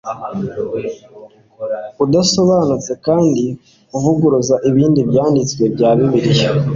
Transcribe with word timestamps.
udasobanutse 2.03 2.91
kandi 3.05 3.43
uvuguruza 3.97 4.55
ibindi 4.69 4.99
byanditswe 5.09 5.63
bya 5.73 5.89
bibiliya 5.97 6.49